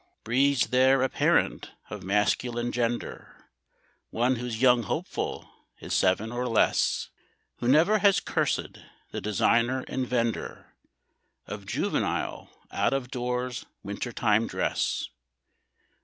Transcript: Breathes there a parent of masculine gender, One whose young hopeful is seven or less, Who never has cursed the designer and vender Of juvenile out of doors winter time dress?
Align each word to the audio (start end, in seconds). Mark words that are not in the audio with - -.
Breathes 0.23 0.69
there 0.71 1.03
a 1.03 1.09
parent 1.09 1.73
of 1.91 2.01
masculine 2.01 2.71
gender, 2.71 3.45
One 4.09 4.37
whose 4.37 4.59
young 4.59 4.81
hopeful 4.81 5.47
is 5.79 5.93
seven 5.93 6.31
or 6.31 6.47
less, 6.47 7.09
Who 7.57 7.67
never 7.67 7.99
has 7.99 8.19
cursed 8.19 8.79
the 9.11 9.21
designer 9.21 9.85
and 9.87 10.07
vender 10.07 10.73
Of 11.45 11.67
juvenile 11.67 12.49
out 12.71 12.93
of 12.93 13.11
doors 13.11 13.67
winter 13.83 14.11
time 14.11 14.47
dress? 14.47 15.07